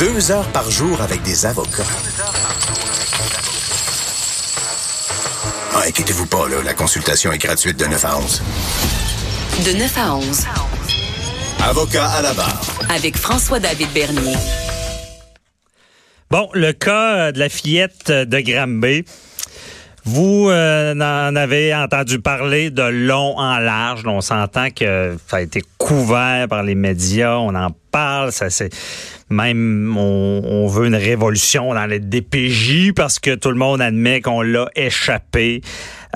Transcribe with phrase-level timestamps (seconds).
[0.00, 1.84] Deux heures par jour avec des avocats.
[5.74, 8.42] Ah, inquiétez-vous pas, là, la consultation est gratuite de 9 à 11.
[9.66, 10.46] De 9 à 11.
[11.62, 12.62] Avocat à la barre.
[12.88, 14.36] Avec François-David Bernier.
[16.30, 19.04] Bon, le cas de la fillette de Granby.
[20.04, 24.02] Vous euh, en avez entendu parler de long en large.
[24.06, 27.36] On s'entend que ça a été couvert par les médias.
[27.36, 28.32] On en parle.
[28.32, 28.70] Ça c'est
[29.30, 34.42] même on, veut une révolution dans les DPJ parce que tout le monde admet qu'on
[34.42, 35.62] l'a échappé.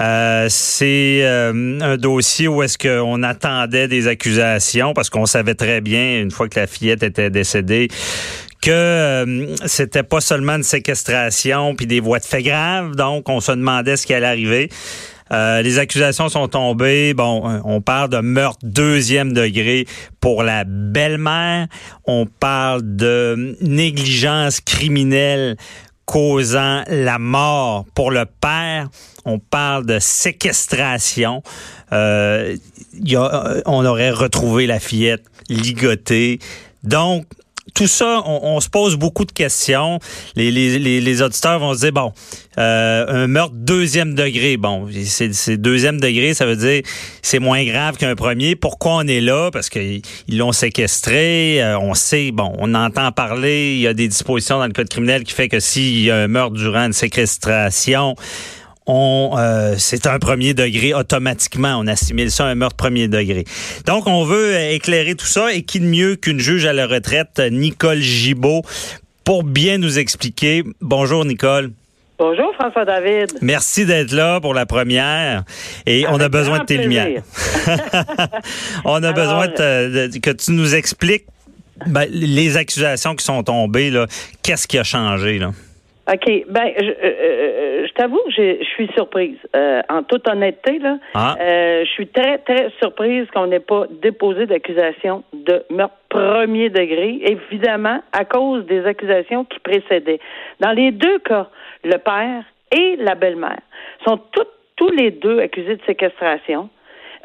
[0.00, 5.80] Euh, c'est euh, un dossier où est-ce qu'on attendait des accusations parce qu'on savait très
[5.80, 7.88] bien une fois que la fillette était décédée
[8.60, 13.40] que euh, c'était pas seulement une séquestration puis des voies de fait graves, donc on
[13.40, 14.70] se demandait ce qui allait arriver.
[15.32, 17.14] Euh, les accusations sont tombées.
[17.14, 19.86] Bon, euh, on parle de meurtre deuxième degré
[20.20, 21.68] pour la belle-mère.
[22.06, 25.56] On parle de négligence criminelle
[26.04, 28.88] causant la mort pour le père.
[29.24, 31.42] On parle de séquestration.
[31.92, 32.56] Euh,
[33.66, 36.38] on aurait retrouvé la fillette ligotée.
[36.82, 37.24] Donc,
[37.72, 39.98] tout ça, on, se pose beaucoup de questions.
[40.36, 42.12] Les, les, les, auditeurs vont se dire, bon,
[42.58, 46.82] euh, un meurtre deuxième degré, bon, c'est deuxième degré, ça veut dire
[47.22, 48.54] c'est moins grave qu'un premier.
[48.54, 49.50] Pourquoi on est là?
[49.50, 54.08] Parce qu'ils l'ont séquestré, euh, on sait, bon, on entend parler, il y a des
[54.08, 56.92] dispositions dans le code criminel qui fait que s'il y a un meurtre durant une
[56.92, 58.14] séquestration,
[58.86, 61.76] on euh, c'est un premier degré automatiquement.
[61.78, 63.44] On assimile ça à un meurtre premier degré.
[63.86, 65.52] Donc, on veut éclairer tout ça.
[65.52, 68.62] Et qui de mieux qu'une juge à la retraite, Nicole Gibault,
[69.24, 70.64] pour bien nous expliquer.
[70.80, 71.70] Bonjour, Nicole.
[72.16, 73.32] Bonjour François David.
[73.40, 75.42] Merci d'être là pour la première
[75.84, 77.22] et on a besoin de tes lumières.
[78.84, 81.26] on a besoin de, que tu nous expliques
[81.86, 84.06] ben, les accusations qui sont tombées là.
[84.42, 85.50] Qu'est-ce qui a changé là?
[86.12, 86.44] OK.
[86.48, 89.38] Ben, je, euh, euh, je t'avoue que je suis surprise.
[89.56, 91.34] Euh, en toute honnêteté, là, ah.
[91.38, 98.00] je suis très, très surprise qu'on n'ait pas déposé d'accusation de meurtre premier degré, évidemment,
[98.12, 100.20] à cause des accusations qui précédaient.
[100.60, 101.48] Dans les deux cas,
[101.82, 103.60] le père et la belle-mère
[104.06, 104.20] sont
[104.76, 106.68] tous les deux accusés de séquestration.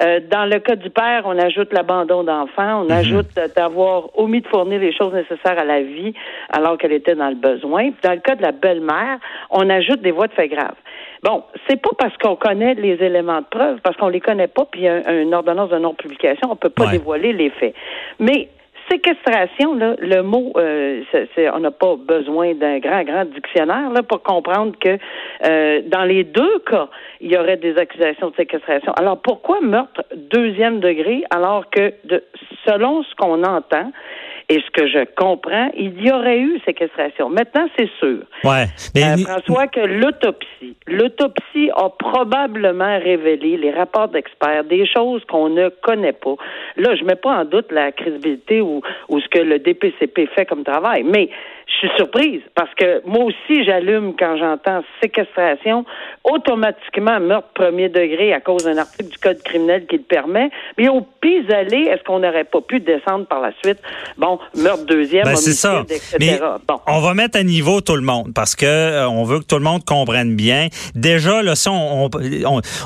[0.01, 2.91] Euh, dans le cas du père, on ajoute l'abandon d'enfant, on mhm.
[2.91, 6.13] ajoute d'avoir omis de fournir les choses nécessaires à la vie
[6.49, 7.91] alors qu'elle était dans le besoin.
[8.03, 10.75] Dans le cas de la belle-mère, on ajoute des voies de fait graves.
[11.23, 14.65] Bon, c'est pas parce qu'on connaît les éléments de preuve, parce qu'on les connaît pas,
[14.71, 17.75] puis il y a une ordonnance de non-publication, on peut pas dévoiler les faits.
[18.19, 18.47] Mais
[18.89, 21.03] séquestration, là, le mot, euh,
[21.53, 24.97] on n'a pas besoin d'un grand, grand dictionnaire là, pour comprendre que
[25.45, 26.89] euh, dans les deux cas,
[27.21, 28.91] il y aurait des accusations de séquestration.
[28.93, 32.23] Alors pourquoi meurtre deuxième degré alors que, de,
[32.65, 33.91] selon ce qu'on entend,
[34.51, 37.29] et ce que je comprends, il y aurait eu séquestration?
[37.29, 38.23] Maintenant, c'est sûr.
[38.43, 38.65] Ouais.
[38.97, 45.69] Euh, François, que l'autopsie, l'autopsie a probablement révélé les rapports d'experts, des choses qu'on ne
[45.69, 46.33] connaît pas.
[46.77, 48.78] Là, je mets pas en doute la crédibilité ou,
[49.09, 51.29] ou ce que le DPCP fait comme travail, mais
[51.69, 55.85] je suis surprise parce que moi aussi, j'allume quand j'entends séquestration,
[56.23, 60.49] automatiquement meurtre premier degré à cause d'un article du Code criminel qui le permet.
[60.77, 63.79] Mais au pis-aller, est-ce qu'on n'aurait pas pu descendre par la suite?
[64.17, 65.83] Bon, meurtre deuxième, ben, c'est ça.
[66.19, 66.39] Mais
[66.87, 69.57] on va mettre à niveau tout le monde parce que euh, on veut que tout
[69.57, 70.67] le monde comprenne bien.
[70.95, 72.09] Déjà, là, si on,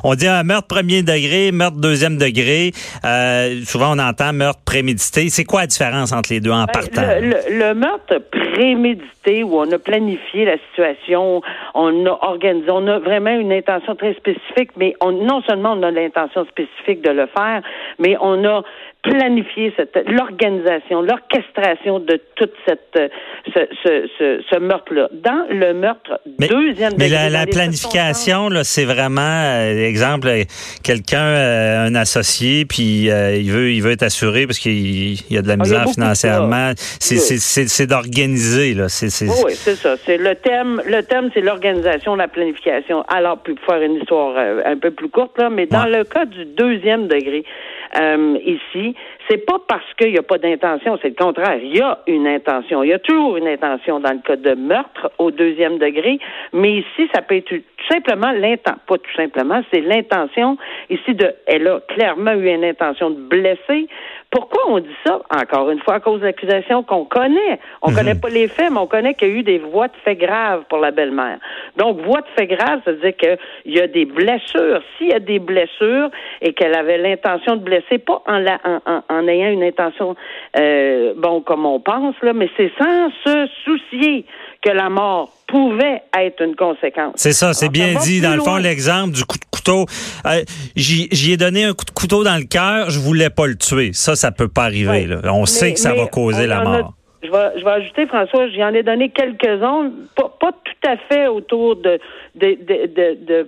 [0.04, 2.72] on, dit un meurtre premier degré, meurtre deuxième degré,
[3.06, 5.30] euh, souvent on entend meurtre prémédité.
[5.30, 7.02] C'est quoi la différence entre les deux en ben, partant?
[7.22, 11.42] Le, meurtre prémédité où on a planifié la situation,
[11.74, 15.84] on a organisé, on a vraiment une intention très spécifique, mais on, non seulement on
[15.84, 17.62] a l'intention spécifique de le faire,
[18.00, 18.64] mais on a
[19.04, 23.12] planifier cette l'organisation, l'orchestration de toute cette
[23.54, 25.10] ce, ce, ce, meurtre-là.
[25.12, 30.30] Dans le meurtre deuxième mais la, la planification là, c'est vraiment euh, exemple
[30.84, 35.38] quelqu'un euh, un associé puis euh, il veut il veut être assuré parce qu'il y
[35.38, 36.72] a de la ah, misère financièrement.
[36.78, 38.88] C'est c'est c'est d'organiser là.
[38.88, 39.98] C'est c'est oui, c'est ça.
[39.98, 40.82] C'est le thème.
[40.88, 43.04] Le thème c'est l'organisation, la planification.
[43.10, 46.26] Alors puis pour faire une histoire un peu plus courte là, mais dans le cas
[46.26, 47.44] du deuxième degré
[48.00, 48.96] euh, ici,
[49.30, 51.60] c'est pas parce qu'il n'y a pas d'intention, c'est le contraire.
[51.62, 52.84] Il y a une intention.
[52.84, 56.20] Il y a toujours une intention dans le cas de meurtre au deuxième degré,
[56.54, 60.58] mais ici, ça peut être tout simplement l'intention, pas tout simplement, c'est l'intention
[60.90, 63.88] ici de, elle a clairement eu une intention de blesser
[64.34, 65.22] Pourquoi on dit ça?
[65.30, 67.60] Encore une fois, à cause de l'accusation qu'on connaît.
[67.84, 68.00] On ne mhm.
[68.00, 70.16] connaît pas les faits, mais on connaît qu'il y a eu des voies de fait
[70.16, 71.38] graves pour la belle-mère.
[71.78, 73.38] Donc, voies de fait graves, ça veut dire qu'il
[73.72, 74.82] y a des blessures.
[74.98, 76.10] S'il y a des blessures
[76.42, 78.60] et qu'elle avait l'intention de blesser, pas en, la,
[79.08, 80.16] en, ayant une intention,
[80.58, 84.26] euh, bon, comme on pense, là, mais c'est sans se soucier
[84.64, 87.14] que la mort pouvait être une conséquence.
[87.18, 88.20] C'est ça, c'est bien dit.
[88.20, 89.86] Dans le fond, l'exemple du coup de couteau,
[90.26, 90.44] euh,
[90.76, 93.92] j'y ai donné un coup de couteau dans le cœur, je voulais pas le tuer.
[93.94, 95.08] Ça, ça peut pas arriver.
[95.26, 96.94] On sait que ça va causer la mort.
[97.24, 101.28] je, vais, je vais ajouter, François, j'en ai donné quelques-uns, pas, pas, tout à fait
[101.28, 102.00] autour de,
[102.36, 103.48] de, de, de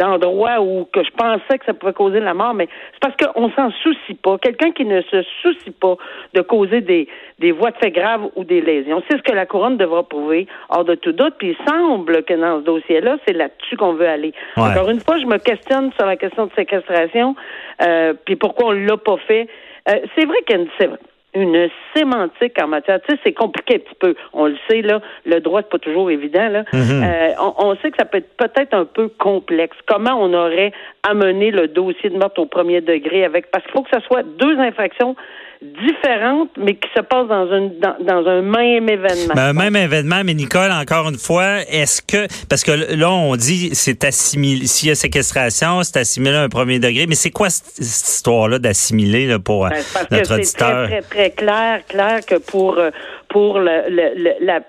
[0.00, 3.50] d'endroits où que je pensais que ça pouvait causer la mort, mais c'est parce qu'on
[3.50, 4.38] s'en soucie pas.
[4.38, 5.96] Quelqu'un qui ne se soucie pas
[6.32, 7.06] de causer des,
[7.38, 9.02] des voies de fait graves ou des lésions.
[9.08, 11.34] C'est ce que la couronne devra prouver, hors de tout doute.
[11.38, 14.32] Puis il semble que dans ce dossier-là, c'est là-dessus qu'on veut aller.
[14.56, 17.36] Encore une fois, je me questionne sur la question de séquestration,
[17.82, 19.48] euh, puis pourquoi on l'a pas fait.
[19.88, 20.96] Euh, c'est vrai qu'il y a une,
[21.34, 23.00] une sémantique en matière.
[23.02, 24.14] Tu sais, c'est compliqué un petit peu.
[24.32, 26.62] On le sait, là, le droit, c'est pas toujours évident, là.
[26.72, 27.04] Mm-hmm.
[27.04, 29.76] Euh, on, sait que ça peut être peut-être un peu complexe.
[29.86, 30.72] Comment on aurait
[31.08, 34.22] amené le dossier de meurtre au premier degré avec, parce qu'il faut que ce soit
[34.22, 35.14] deux infractions
[35.62, 39.34] différentes, mais qui se passent dans, une, dans, un même événement.
[39.34, 43.36] Ben, un même événement, mais Nicole, encore une fois, est-ce que, parce que là, on
[43.36, 47.30] dit, c'est assimilé, s'il y a séquestration, c'est assimilé à un premier degré, mais c'est
[47.30, 49.76] quoi cette, histoire-là d'assimiler pour ben,
[50.10, 50.88] notre auditeur?
[50.88, 52.90] C'est très, très, très clair, clair que pour, euh,
[53.28, 54.60] pour le, le, la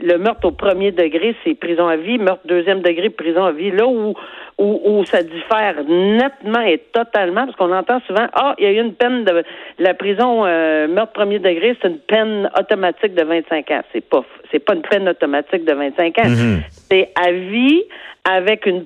[0.00, 3.70] le meurtre au premier degré, c'est prison à vie, meurtre deuxième degré, prison à vie.
[3.70, 4.14] Là où,
[4.58, 8.72] où, où ça diffère nettement et totalement, parce qu'on entend souvent, ah, il y a
[8.72, 9.42] eu une peine de
[9.78, 13.82] la prison euh, meurtre premier degré, c'est une peine automatique de 25 ans.
[13.92, 16.22] C'est pas, c'est pas une peine automatique de 25 ans.
[16.24, 16.60] Mm-hmm.
[16.70, 17.82] C'est à vie
[18.24, 18.84] avec une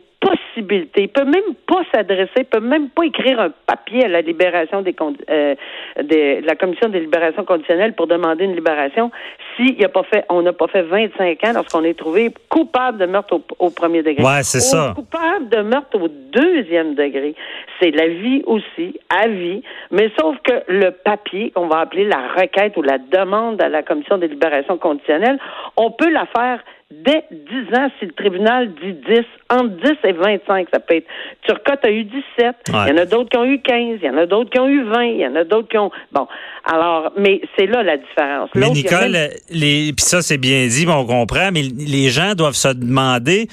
[0.54, 1.02] possibilité.
[1.02, 4.82] Il peut même pas s'adresser, il peut même pas écrire un papier à la libération
[4.82, 4.94] des,
[5.30, 5.54] euh,
[5.98, 9.10] de la commission des libérations conditionnelles pour demander une libération
[9.56, 13.06] si a pas fait, on n'a pas fait 25 ans lorsqu'on est trouvé coupable de
[13.06, 14.24] meurtre au, premier degré.
[14.24, 14.92] Ouais, c'est ça.
[14.94, 17.34] Coupable de meurtre au deuxième degré,
[17.80, 19.62] c'est la vie aussi, à vie.
[19.90, 23.82] Mais sauf que le papier, qu'on va appeler la requête ou la demande à la
[23.82, 25.38] commission des libérations conditionnelles,
[25.76, 26.60] on peut la faire
[27.04, 29.20] dès 10 ans si le tribunal dit 10,
[29.50, 31.06] entre 10 et 25, ça peut être.
[31.42, 34.10] Turcotte a eu 17, il y en a d'autres qui ont eu 15, il y
[34.10, 35.90] en a d'autres qui ont eu 20, il y en a d'autres qui ont...
[36.12, 36.26] Bon,
[36.64, 38.50] alors, mais c'est là la différence.
[38.54, 39.16] Mais Nicole,
[39.50, 39.92] les...
[39.92, 43.48] puis ça c'est bien dit, on comprend, mais les gens doivent se demander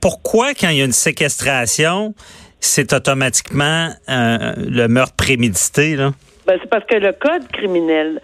[0.00, 2.14] pourquoi quand il y a une séquestration,
[2.60, 6.12] c'est automatiquement euh, le meurtre prémédité, là?
[6.46, 8.20] Ben, c'est parce que le code criminel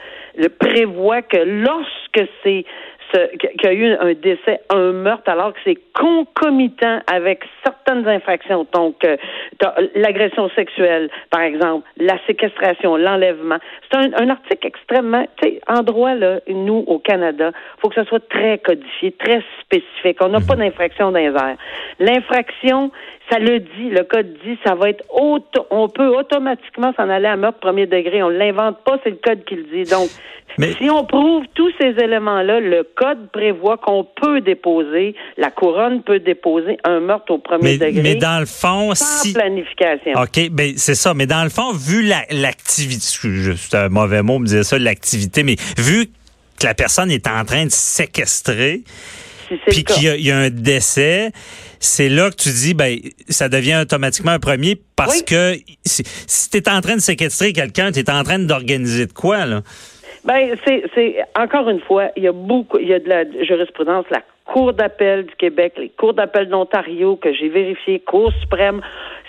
[0.58, 2.64] prévoit que lorsque c'est
[3.12, 8.66] qu'il y a eu un décès, un meurtre, alors que c'est concomitant avec certaines infractions.
[8.72, 9.16] Donc, euh,
[9.94, 13.58] l'agression sexuelle, par exemple, la séquestration, l'enlèvement.
[13.90, 18.04] C'est un, article extrêmement, tu sais, en droit, là, nous, au Canada, faut que ça
[18.04, 20.18] soit très codifié, très spécifique.
[20.20, 20.60] On n'a pas mhm.
[20.60, 21.56] d'infraction dans les airs.
[21.98, 22.90] L'infraction,
[23.30, 27.26] ça le dit, le code dit, ça va être auto, on peut automatiquement s'en aller
[27.26, 28.22] à meurtre premier degré.
[28.22, 29.90] On l'invente pas, c'est le code qui le dit.
[29.90, 30.10] Donc,
[30.78, 36.18] si on prouve tous ces éléments-là, le code prévoit qu'on peut déposer, la couronne peut
[36.18, 38.02] déposer un meurtre au premier degré.
[38.02, 40.12] Mais dans le fond, sans planification.
[40.20, 41.14] OK, ben c'est ça.
[41.14, 45.56] Mais dans le fond, vu l'activité, c'est un mauvais mot me dire ça, l'activité, mais
[45.78, 46.06] vu
[46.58, 48.82] que la personne est en train de séquestrer,
[49.66, 51.30] puis qu'il y, a un décès,
[51.78, 52.98] c'est là que tu dis, ben,
[53.28, 55.54] ça devient automatiquement un premier parce que
[55.84, 56.02] si,
[56.50, 59.62] tu es en train de séquestrer quelqu'un, tu es en train d'organiser de quoi, là?
[60.24, 63.24] Ben, c'est, c'est encore une fois, il y a beaucoup, il y a de la
[63.42, 68.80] jurisprudence, la Cour d'appel du Québec, les cours d'appel d'Ontario que j'ai vérifié, Cour suprême.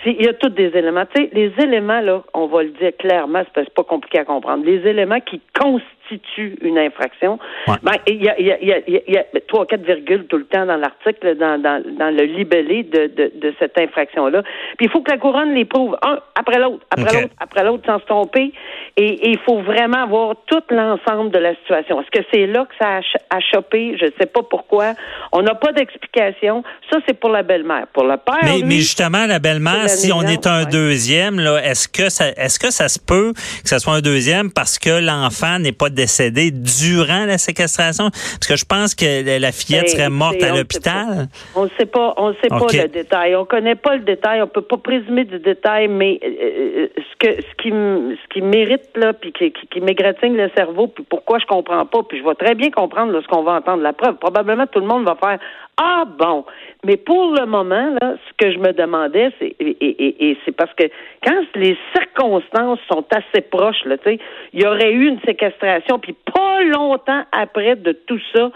[0.04, 1.04] Il y a tous des éléments.
[1.14, 4.64] Tu sais, les éléments, là, on va le dire clairement, c'est pas compliqué à comprendre.
[4.64, 7.38] Les éléments qui constituent une infraction,
[7.68, 10.44] ben, il y a, il y a, il y a, trois, quatre virgules tout le
[10.44, 14.42] temps dans l'article, dans, dans, dans le libellé de, de, de cette infraction-là.
[14.76, 17.84] Puis il faut que la couronne les prouve un après l'autre, après l'autre, après l'autre,
[17.86, 18.52] sans se tromper.
[18.96, 22.00] Et il faut vraiment voir tout l'ensemble de la situation.
[22.00, 23.96] Est-ce que c'est là que ça a, a chopé?
[23.98, 24.94] Je ne sais pas pourquoi.
[25.32, 26.62] On n'a pas d'explication.
[26.90, 27.86] Ça, c'est pour la belle-mère.
[27.92, 28.38] Pour le père.
[28.42, 32.58] Mais, mais justement, la belle-mère, si on est un deuxième, là, est-ce que ça, est-ce
[32.58, 36.50] que ça se peut que ça soit un deuxième parce que l'enfant n'est pas décédé
[36.50, 38.10] durant la séquestration?
[38.10, 41.28] Parce que je pense que la fillette ben, serait morte à l'hôpital.
[41.54, 43.36] On ne sait pas, on sait pas le détail.
[43.36, 44.42] On connaît pas le détail.
[44.42, 48.42] On peut pas présumer du détail, mais euh, euh, ce que, ce qui, ce qui
[48.42, 52.18] mérite là, puis qui, qui, qui m'égratigne le cerveau, puis pourquoi je comprends pas, puis
[52.18, 54.16] je vais très bien comprendre ce qu'on va entendre la preuve.
[54.16, 55.38] Probablement tout le monde va faire
[55.76, 56.44] Ah bon.
[56.84, 60.84] Mais pour le moment, là, ce que je me demandais, c'est et, c'est parce que
[61.24, 64.18] quand les circonstances sont assez proches, là, il
[64.62, 68.50] y aurait eu une séquestration, puis pas longtemps après de tout ça,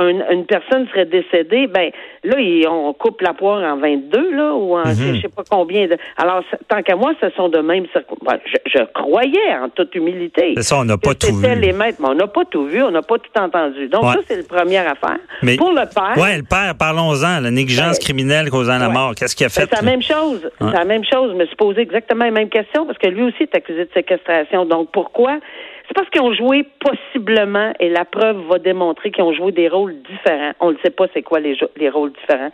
[0.00, 1.90] une personne serait décédée, ben
[2.22, 2.36] là,
[2.70, 5.14] on coupe la poire en 22, là, ou en mhm.
[5.14, 5.86] je sais pas combien.
[5.86, 5.96] De...
[6.16, 7.86] Alors, tant qu'à moi, ce sont de même
[8.22, 10.52] ben, je, croyais, en toute humilité.
[10.56, 11.46] C'est ça, on n'a pas tout vu.
[11.54, 13.88] les maîtres, mais on n'a pas tout vu, on n'a pas tout entendu.
[13.88, 15.18] Donc, ça, c'est la première affaire.
[15.42, 16.14] Mais, Pour le père.
[16.16, 19.14] Oui, le père, parlons-en, la négligence ben, criminelle causant la mort.
[19.14, 19.62] Qu'est-ce qu'il a fait?
[19.62, 20.48] c'est la même chose.
[20.60, 21.32] C'est la même chose.
[21.32, 23.90] Je me suis posé exactement la même question parce que lui aussi est accusé de
[23.94, 24.66] séquestration.
[24.66, 25.38] Donc, pourquoi?
[25.86, 29.68] C'est parce qu'ils ont joué possiblement, et la preuve va démontrer qu'ils ont joué des
[29.68, 30.52] rôles différents.
[30.60, 32.50] On ne sait pas c'est quoi les, les rôles différents.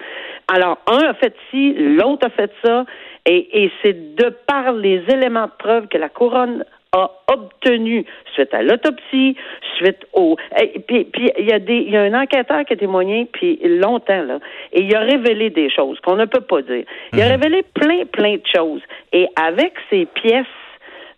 [0.53, 2.85] Alors, un a fait ci, l'autre a fait ça,
[3.27, 8.53] et, et c'est de par les éléments de preuve que la couronne a obtenu suite
[8.53, 9.35] à l'autopsie,
[9.77, 12.75] suite au et puis puis il y a des il y a un enquêteur qui
[12.75, 14.41] a témoigné puis longtemps là
[14.75, 16.85] et il a révélé des choses qu'on ne peut pas dire.
[17.15, 17.31] Il a mhm.
[17.31, 18.83] révélé plein plein de choses
[19.15, 20.47] et avec ces pièces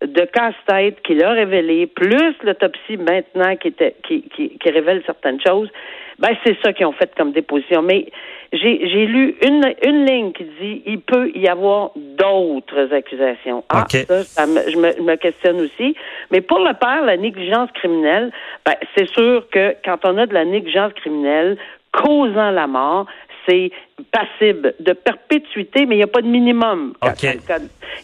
[0.07, 5.69] de casse-tête qu'il a révélé, plus l'autopsie maintenant qui, était, qui, qui, révèle certaines choses,
[6.19, 7.83] ben c'est ça qu'ils ont fait comme déposition.
[7.83, 8.07] Mais
[8.53, 13.65] j'ai lu une, une ligne qui dit il peut y avoir d'autres accusations.
[13.69, 15.97] Ah, ça, je, me, me, questionne aussi.
[16.31, 18.31] Mais pour le père, la négligence criminelle,
[18.65, 21.57] ben, c'est sûr que quand on a de la négligence criminelle
[21.93, 23.07] causant la mort,
[23.47, 23.71] c'est
[24.11, 26.95] passible de perpétuité, mais il n'y a pas de minimum.
[27.03, 27.31] Il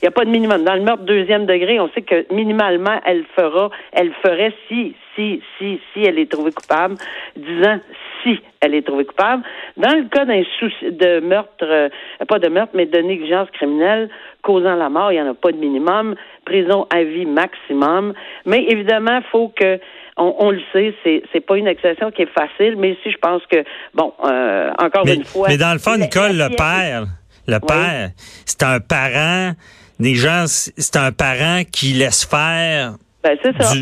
[0.03, 0.65] n'y a pas de minimum.
[0.65, 5.43] Dans le meurtre deuxième degré, on sait que minimalement, elle fera, elle ferait si, si,
[5.59, 6.97] si, si elle est trouvée coupable,
[7.37, 7.81] disant
[8.23, 9.43] si elle est trouvée coupable.
[9.77, 11.89] Dans le cas d'un souci de meurtre, euh,
[12.29, 14.11] pas de meurtre, mais de négligence criminelle
[14.43, 16.15] causant la mort, il n'y en a pas de minimum.
[16.45, 18.15] Prison à vie maximum.
[18.47, 19.79] Mais évidemment, il faut que
[20.17, 23.43] on, le sait, c'est c'est pas une accusation qui est facile, mais si je pense
[23.47, 23.65] que
[23.95, 25.49] bon, euh, encore une fois.
[25.49, 27.07] Mais dans le fond, Nicole, le père,
[27.47, 28.11] le père,
[28.45, 29.53] c'est un parent.
[29.99, 33.75] Des gens, c'est un parent qui laisse faire ben, c'est ça.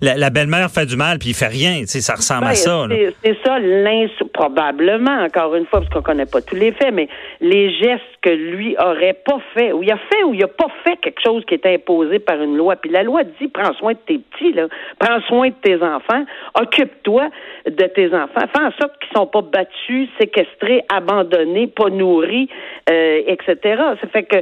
[0.00, 2.54] la, belle-mère fait du mal puis il fait rien, tu sais, ça ressemble à ben,
[2.54, 2.86] ça.
[3.24, 3.58] C'est ça,
[4.32, 7.08] probablement, encore une fois, parce qu'on connaît pas tous les faits, mais
[7.40, 10.96] les gestes lui aurait pas fait, ou il a fait ou il a pas fait
[10.96, 12.76] quelque chose qui est imposé par une loi.
[12.76, 14.68] Puis la loi dit prends soin de tes petits, là,
[14.98, 16.24] prends soin de tes enfants,
[16.58, 17.28] occupe-toi
[17.66, 22.48] de tes enfants, fais en sorte qu'ils sont pas battus, séquestrés, abandonnés, pas nourris,
[22.90, 23.82] euh, etc.
[24.00, 24.36] Ça fait que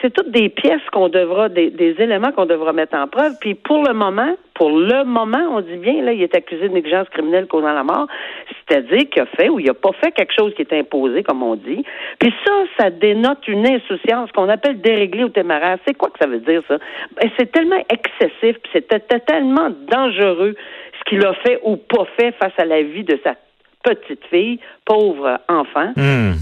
[0.00, 3.32] c'est toutes des pièces qu'on devra, des, éléments qu'on devra mettre en preuve.
[3.40, 6.74] Puis pour le moment, pour le moment, on dit bien, là, il est accusé de
[6.74, 8.06] négligence criminelle causant la mort,
[8.48, 11.42] c'est-à-dire qu'il a fait ou il n'a pas fait quelque chose qui est imposé, comme
[11.42, 11.84] on dit.
[12.18, 15.78] Puis ça, ça dénote une insouciance qu'on appelle déréglée ou téméraire.
[15.86, 16.78] C'est quoi que ça veut dire, ça?
[17.16, 20.54] Ben, c'est tellement excessif, puis c'était tellement dangereux
[20.98, 23.34] ce qu'il a fait ou pas fait face à la vie de sa
[23.82, 25.92] petite fille, pauvre enfant.
[25.96, 26.32] Hmm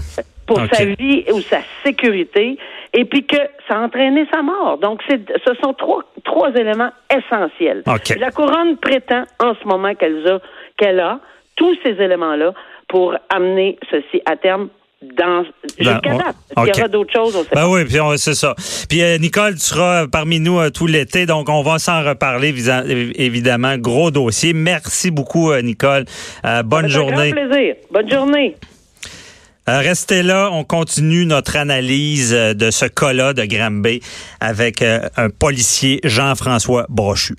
[0.51, 2.57] pour sa vie ou sa sécurité,
[2.93, 4.77] et puis que ça a entraîné sa mort.
[4.77, 7.83] Donc, ce sont trois, trois éléments essentiels.
[8.19, 10.39] La couronne prétend en ce moment qu'elle a,
[10.77, 11.19] qu'elle a
[11.55, 12.53] tous ces éléments-là
[12.87, 14.69] pour amener ceci à terme
[15.17, 15.43] dans
[15.77, 16.35] jusqu'à ben, date.
[16.57, 18.55] Il y aura d'autres choses, on sait ben oui, puis c'est ça.
[18.87, 22.53] Puis euh, Nicole, tu seras parmi nous euh, tout l'été, donc on va s'en reparler
[23.15, 23.77] évidemment.
[23.77, 24.53] Gros dossier.
[24.53, 26.05] Merci beaucoup, euh, Nicole.
[26.65, 27.31] bonne journée.
[27.31, 27.75] Un grand plaisir.
[27.91, 28.55] Bonne journée.
[29.69, 34.01] Euh, restez là, on continue notre analyse euh, de ce cas-là de Granby
[34.39, 37.35] avec euh, un policier Jean-François Brochu.